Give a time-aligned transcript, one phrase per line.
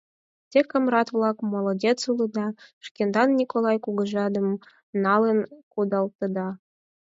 [0.51, 2.47] —Те, камрат-влак, молодец улыда:
[2.85, 4.47] шкендан Николай кугыжадам
[5.03, 5.39] налын
[5.73, 6.47] кудалтенда.